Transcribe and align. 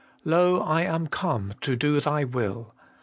Lo, 0.25 0.59
I 0.61 0.81
am 0.81 1.05
come 1.05 1.53
to 1.61 1.75
do 1.75 1.99
Thy 1.99 2.23
will. 2.23 2.73